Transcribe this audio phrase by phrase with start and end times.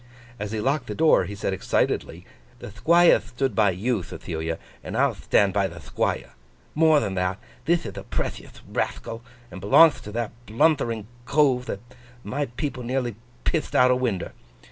[0.39, 2.25] As he locked the door, he said excitedly:
[2.57, 6.31] 'The Thquire thtood by you, Thethilia, and I'll thtand by the Thquire.
[6.73, 11.81] More than that: thith ith a prethiouth rathcal, and belongth to that bluthtering Cove that
[12.23, 14.31] my people nearly pitht out o' winder.